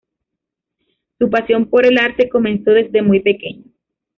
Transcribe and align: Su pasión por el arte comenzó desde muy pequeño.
Su 1.19 1.29
pasión 1.29 1.67
por 1.67 1.85
el 1.85 1.99
arte 1.99 2.27
comenzó 2.27 2.71
desde 2.71 3.03
muy 3.03 3.19
pequeño. 3.19 3.65